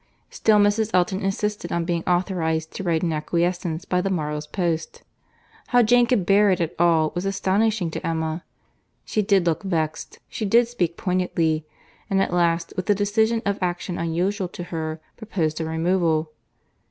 [0.31, 0.89] —Still Mrs.
[0.95, 6.25] Elton insisted on being authorised to write an acquiescence by the morrow's post.—How Jane could
[6.25, 12.19] bear it at all, was astonishing to Emma.—She did look vexed, she did speak pointedly—and
[12.19, 16.31] at last, with a decision of action unusual to her, proposed a removal.